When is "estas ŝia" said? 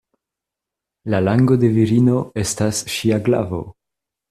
2.45-3.21